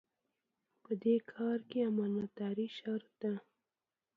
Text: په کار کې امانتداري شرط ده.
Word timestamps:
په 0.83 0.91
کار 1.33 1.59
کې 1.69 1.79
امانتداري 1.89 2.67
شرط 2.77 3.07
ده. 3.21 3.33